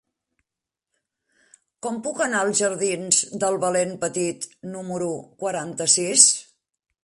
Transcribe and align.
Com 1.87 1.99
puc 2.07 2.23
anar 2.27 2.41
als 2.45 2.61
jardins 2.63 3.21
del 3.45 3.61
Valent 3.67 3.95
Petit 4.07 4.51
número 4.73 5.15
quaranta-sis? 5.45 6.29